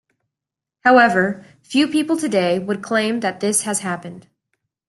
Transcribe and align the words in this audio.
However, 0.83 1.45
few 1.61 1.87
people 1.87 2.17
today 2.17 2.57
would 2.57 2.81
claim 2.81 3.19
that 3.19 3.39
this 3.39 3.61
has 3.65 3.81
happened. 3.81 4.27